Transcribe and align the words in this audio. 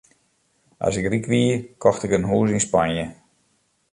As 0.87 0.95
ik 0.99 1.09
ryk 1.11 1.25
wie, 1.31 1.51
kocht 1.81 2.05
ik 2.05 2.15
in 2.17 2.29
hûs 2.29 2.51
yn 2.53 2.65
Spanje. 2.67 3.05